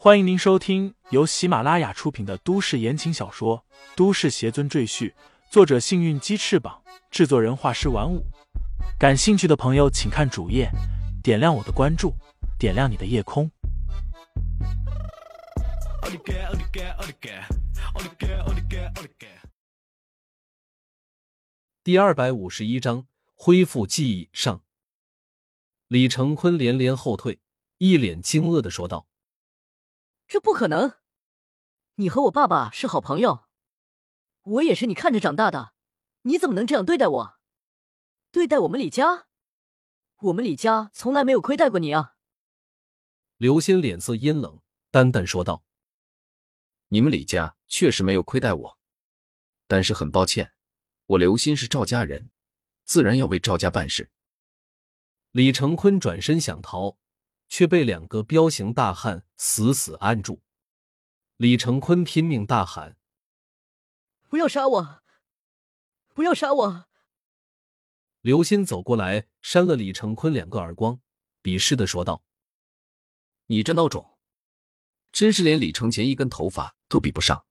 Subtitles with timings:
[0.00, 3.64] 欢迎您收听由喜马拉雅出品的都市言情小说
[3.96, 5.10] 《都市邪尊赘婿》，
[5.50, 8.24] 作者：幸运鸡翅膀，制作人：画师玩五。
[8.96, 10.70] 感兴趣的朋友，请看主页，
[11.20, 12.14] 点亮我的关注，
[12.60, 13.50] 点亮你的夜空。
[21.82, 23.04] 第二百五十一章
[23.34, 24.62] 恢复记忆上。
[25.88, 27.40] 李成坤连连后退，
[27.78, 29.07] 一脸惊愕的说道。
[30.28, 30.98] 这不可能！
[31.94, 33.46] 你和我爸爸是好朋友，
[34.42, 35.72] 我也是你看着长大的，
[36.22, 37.38] 你怎么能这样对待我？
[38.30, 39.26] 对待我们李家？
[40.18, 42.16] 我们李家从来没有亏待过你啊！
[43.38, 44.60] 刘鑫脸色阴冷，
[44.90, 45.64] 淡淡说道
[46.88, 48.78] ：“你们李家确实没有亏待我，
[49.66, 50.52] 但是很抱歉，
[51.06, 52.30] 我刘鑫是赵家人，
[52.84, 54.10] 自然要为赵家办事。”
[55.32, 56.98] 李成坤转身想逃。
[57.48, 60.42] 却被两个彪形大汉死死按住。
[61.36, 62.96] 李成坤拼命大喊
[64.28, 65.02] ：“不要杀我！
[66.14, 66.86] 不要杀我！”
[68.20, 71.00] 刘鑫走过来，扇了李成坤两个耳光，
[71.42, 72.24] 鄙视的说道
[73.46, 74.18] ：“你这孬种，
[75.12, 77.46] 真是连李承前一根头发都比不上。”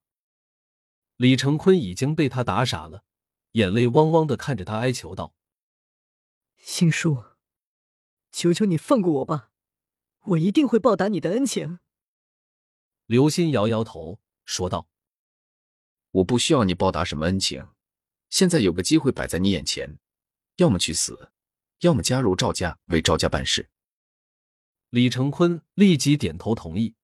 [1.16, 3.04] 李成坤已经被他打傻了，
[3.54, 5.34] 眼泪汪汪的看着他，哀求道
[6.60, 7.24] ：“星叔，
[8.32, 9.52] 求求你放过我吧！”
[10.28, 11.80] 我一定会报答你的恩情。
[13.06, 14.90] 刘鑫摇摇头，说道
[16.12, 17.70] ：“我不需要你报答什么恩情。
[18.30, 19.98] 现在有个机会摆在你眼前，
[20.58, 21.32] 要么去死，
[21.80, 23.70] 要么加入赵家为赵家办事。”
[24.90, 26.96] 李成坤立即点头同意：“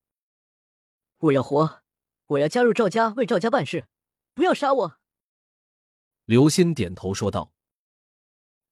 [1.19, 1.81] 我要活，
[2.27, 3.87] 我要加入赵家为赵家办事，
[4.33, 4.99] 不要杀我。”
[6.25, 7.53] 刘鑫点头说道：“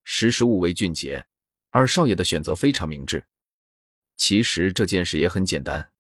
[0.03, 1.25] 识时务为俊杰，
[1.69, 3.25] 二少爷的选择非常明智。”
[4.21, 5.91] 其实这件事也很简单，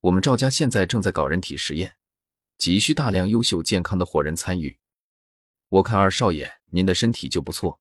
[0.00, 1.96] 我们赵家现在正在搞人体实验，
[2.58, 4.78] 急需大量优秀健康的活人参与。
[5.70, 7.80] 我看二少爷您的身体就不错，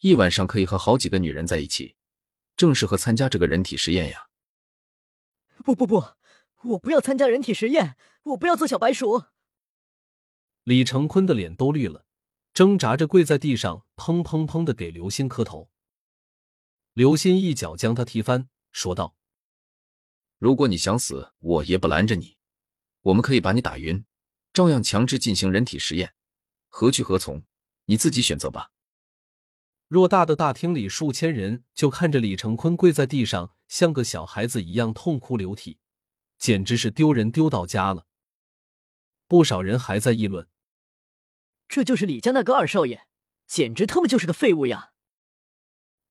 [0.00, 1.96] 一晚上可以和好几个女人在一起，
[2.54, 4.26] 正适合参加这个人体实验呀。
[5.64, 6.04] 不不不，
[6.64, 9.24] 我不要参加人体实验，我不要做小白鼠。
[10.64, 12.04] 李成坤的脸都绿了，
[12.52, 15.70] 挣扎着跪在地上，砰砰砰的给刘鑫磕头。
[16.92, 18.50] 刘鑫一脚将他踢翻。
[18.74, 19.14] 说道
[20.36, 22.36] ：“如果你想死，我也不拦着你。
[23.02, 24.04] 我们可以把你打晕，
[24.52, 26.12] 照样强制进行人体实验。
[26.68, 27.44] 何去何从，
[27.84, 28.72] 你自己选择吧。”
[29.88, 35.78] 偌大的大厅里，数千人就看着李成坤跪在地上，像个小孩子一样痛哭流涕，
[36.36, 38.08] 简直是丢人丢到家了。
[39.28, 40.48] 不少人还在议论
[41.68, 43.06] ：“这就是李家那个二少爷，
[43.46, 44.90] 简直他妈就是个废物呀！”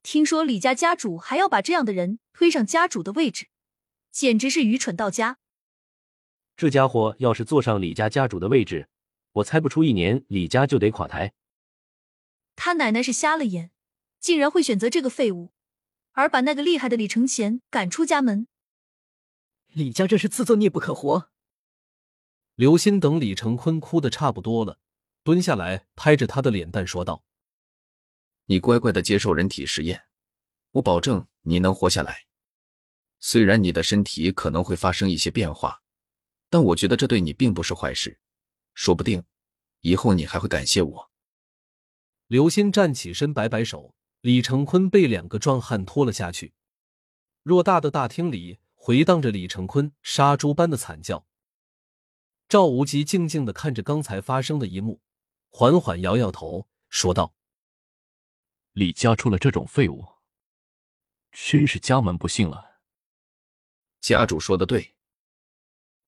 [0.04, 3.48] 听说李家家主还要把这样的人推上家主的位置，
[4.12, 5.38] 简直是愚蠢到家。
[6.58, 8.90] 这家伙要是坐上李家家主的位置，
[9.32, 11.34] 我猜不出一年李家就得垮台。
[12.58, 13.72] 他奶奶是瞎了眼，
[14.20, 15.54] 竟然会选择这个废物，
[16.12, 18.48] 而把那个厉害的李承前赶出家门。
[19.70, 21.30] 李家这是自作孽不可活。
[22.56, 24.78] 刘鑫等李成坤哭的差不多了，
[25.24, 27.24] 蹲下来拍着他的脸蛋说道。
[28.46, 30.04] 你乖乖的接受人体实验，
[30.72, 32.26] 我保证你能活下来。
[33.20, 35.82] 虽然你的身体可能会发生一些变化，
[36.50, 38.20] 但我觉得这对你并不是坏事，
[38.74, 39.24] 说不定
[39.80, 41.12] 以后你还会感谢我。
[42.28, 46.54] 刘鑫站起身，摆摆手，李成坤被两个壮汉拖了下去。
[47.46, 51.26] 偌大的大厅里回荡着李成坤杀猪般的惨叫。
[52.50, 55.00] 赵无极静静的看着刚才发生的一幕，
[55.50, 57.34] 缓缓摇摇头，说道。
[58.74, 60.04] 李家出了这种废物，
[61.32, 62.82] 真是家门不幸了。
[64.02, 64.96] 家主说的对，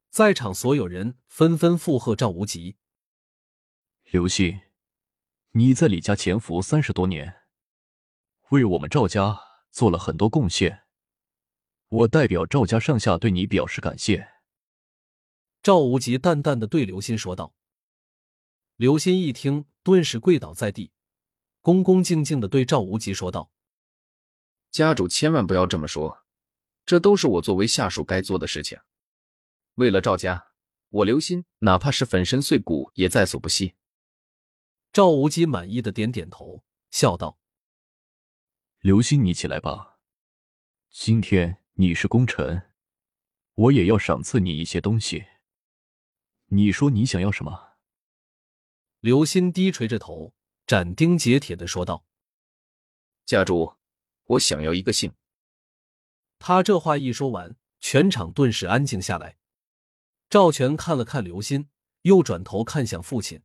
[0.09, 2.77] 在场所有人纷纷附和赵无极。
[4.05, 4.61] 刘鑫，
[5.51, 7.43] 你在李家潜伏三十多年，
[8.49, 9.39] 为我们赵家
[9.69, 10.85] 做了很多贡献，
[11.89, 14.27] 我代表赵家上下对你表示感谢。
[15.61, 17.53] 赵无极淡淡的对刘鑫说道。
[18.75, 20.94] 刘鑫一听，顿时跪倒在地。
[21.65, 23.49] 恭恭敬敬的对赵无极说道
[24.69, 26.23] ：“家主千万不要这么说，
[26.85, 28.77] 这都是我作为下属该做的事情。
[29.73, 30.49] 为了赵家，
[30.89, 33.73] 我刘鑫哪怕是粉身碎骨也在所不惜。”
[34.93, 37.39] 赵无极满意的点点头，笑道
[38.81, 39.97] ：“刘鑫，你起来吧。
[40.91, 42.73] 今天你是功臣，
[43.55, 45.25] 我也要赏赐你一些东西。
[46.49, 47.77] 你说你想要什么？”
[49.01, 50.35] 刘鑫低垂着头。
[50.67, 52.05] 斩钉截铁的说道
[53.25, 53.75] ：“家主，
[54.23, 55.13] 我想要一个姓。”
[56.39, 59.37] 他这话一说完，全场顿时安静下来，
[60.29, 61.67] 赵全看了看刘鑫，
[62.01, 63.41] 又转头看向父亲。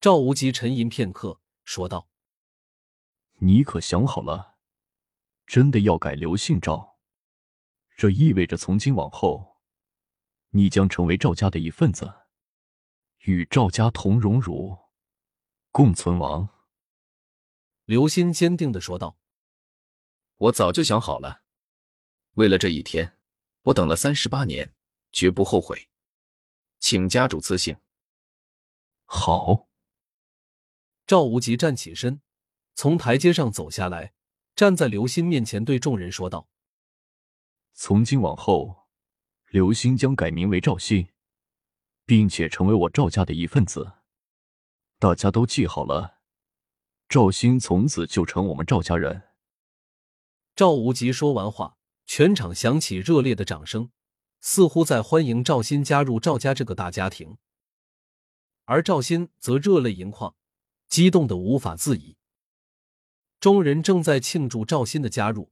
[0.00, 2.08] 赵无极沉吟片刻，说道
[3.40, 4.56] ：“你可想好了，
[5.46, 6.98] 真的要改刘姓赵？
[7.96, 9.56] 这意味着从今往后，
[10.50, 12.12] 你将成为赵家的一份子，
[13.20, 14.76] 与赵家同荣辱，
[15.76, 16.48] 共存亡。”
[17.84, 19.18] 刘鑫坚定的说道
[20.38, 21.42] ：“我早就想好了，
[22.32, 23.18] 为了这一天，
[23.64, 24.74] 我等了三十八年，
[25.12, 25.90] 绝不后悔。
[26.78, 27.76] 请家主赐姓。”
[29.04, 29.68] 好。
[31.06, 32.22] 赵无极站起身，
[32.74, 34.14] 从台阶上走下来，
[34.54, 36.48] 站在刘鑫面前，对众人说道
[37.76, 38.86] ：“从今往后，
[39.48, 41.10] 刘鑫将改名为赵鑫，
[42.06, 43.92] 并且成为我赵家的一份子。
[44.98, 46.20] 大家都记好了，
[47.08, 49.24] 赵鑫从此就成我们赵家人。”
[50.56, 51.76] 赵无极说完话，
[52.06, 53.90] 全场响起热烈的掌声，
[54.40, 57.36] 似乎在欢迎赵鑫加入赵家这个大家庭，
[58.64, 60.34] 而赵鑫则热泪盈眶。
[60.88, 62.16] 激动的无法自已。
[63.40, 65.50] 众人正在庆祝赵鑫的加入，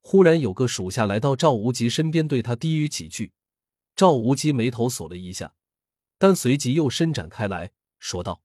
[0.00, 3.34] 忽然有个属下来到赵无极身边，对他低语几句。
[3.94, 5.54] 赵无极眉头锁了一下，
[6.18, 8.42] 但随即又伸展开来说道：“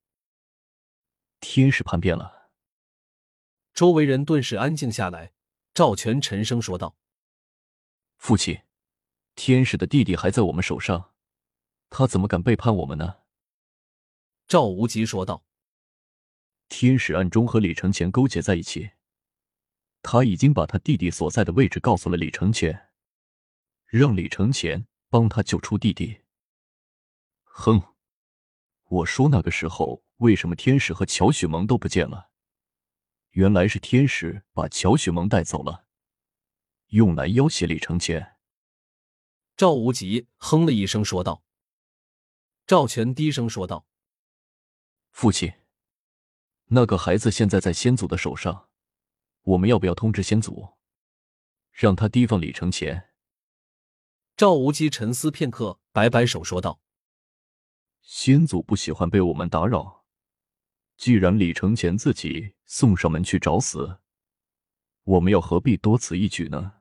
[1.48, 2.50] 天使叛变了。”
[3.76, 5.34] 周围人顿时安静下来。
[5.76, 6.96] 赵全沉声说道
[8.18, 8.62] ：“父亲，
[9.36, 11.14] 天使的弟弟还在我们手上，
[11.90, 13.18] 他怎么敢背叛我们呢？”
[14.48, 15.46] 赵无极说道。
[16.70, 18.92] 天使暗中和李承前勾结在一起，
[20.02, 22.90] 他已经把他弟弟所在的位置告诉了李承前，
[23.86, 26.22] 让李承前帮他救出弟弟。
[27.44, 27.95] 哼，
[28.88, 32.30] 我说那个时候为什么天使和乔雪萌都不见了？
[33.32, 35.86] 原来是天使把乔雪萌带走了，
[36.88, 38.38] 用来要挟李承前。
[39.58, 41.44] 赵无极哼了一声说道。
[42.68, 43.86] 赵全低声说道
[45.12, 45.54] ：“父亲。”
[46.70, 48.70] 那个孩子现在在先祖的手上，
[49.42, 50.70] 我们要不要通知先祖，
[51.72, 53.10] 让他提防李承前？
[54.36, 56.80] 赵无极沉思片刻，摆摆手说道
[58.08, 60.06] ：“先祖不喜欢被我们打扰。
[60.96, 63.98] 既然李承前自己送上门去找死，
[65.04, 66.74] 我们要何必多此一举呢？”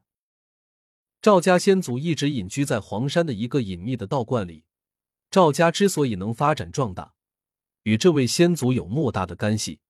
[1.22, 4.64] 赵家先祖一直隐居在黄山的一个隐秘的道观里。
[5.30, 7.14] 赵家之所以能发展壮大。
[7.84, 9.80] 与这位先祖有莫大的干系，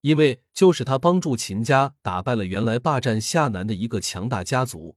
[0.00, 4.96] 因为就是他帮助秦家打败了原来霸占夏南的一个强大家族，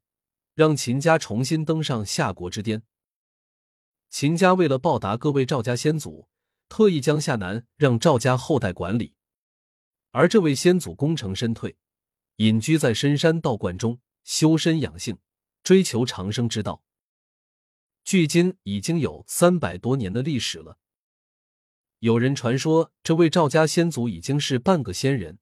[0.56, 2.84] 让秦家重新登上夏国之巅。
[4.10, 6.28] 秦家为了报答各位赵家先祖，
[6.70, 9.14] 特意将夏南让赵家后代管理，
[10.12, 11.78] 而这位先祖功成身退，
[12.38, 15.18] 隐居在深山道观中修身养性，
[15.64, 16.82] 追求长生之道。
[18.04, 20.78] 距今已经有三百多年的历史了。
[22.00, 25.40] 有人传说，这位赵家先祖已经是半个仙人。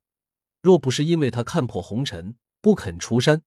[0.61, 3.43] 若不是因为他看破红尘，不肯出山，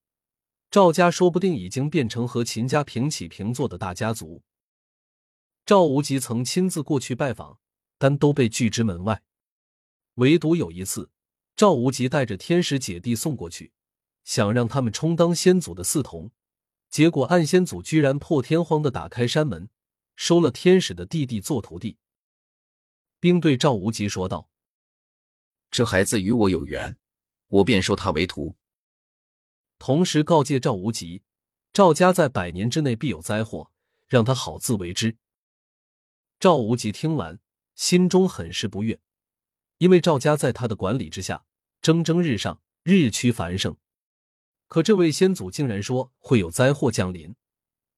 [0.71, 4.43] 赵家说不定已经变成和秦家平起平坐的大家族。
[5.69, 7.59] 赵无极曾亲自过去拜访，
[7.99, 9.23] 但都被拒之门外。
[10.15, 11.11] 唯独有一次，
[11.57, 13.75] 赵无极带着天使姐弟送过去，
[14.25, 16.31] 想让他们充当先祖的嗣童，
[16.89, 19.69] 结果暗先祖居然破天荒的打开山门，
[20.17, 21.99] 收了天使的弟弟做徒弟。
[23.21, 24.49] 并对赵无极说道
[25.71, 26.97] ：“这孩子与我有缘，
[27.49, 28.57] 我便收他为徒。”
[29.79, 31.23] 同时告诫赵无极，
[31.75, 33.71] 赵家在百年之内必有灾祸，
[34.07, 35.19] 让他好自为之。
[36.41, 37.41] 赵无极听完，
[37.75, 39.01] 心中很是不悦，
[39.79, 41.45] 因为赵家在他的管理之下
[41.83, 43.77] 蒸蒸日上，日趋繁盛。
[44.69, 47.35] 可这位先祖竟然说会有灾祸降临，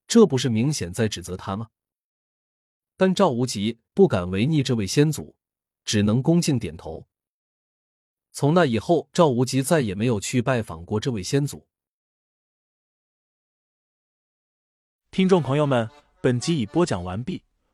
[0.07, 1.69] 这不是明显在指责他吗？
[2.97, 5.35] 但赵无极不敢违逆这位先祖，
[5.83, 7.07] 只能恭敬点头。
[8.31, 11.67] 从那以后，赵无极再也没有去拜访过这位先祖。
[15.11, 15.89] 听众朋友们，
[16.21, 17.43] 本集已播讲完毕，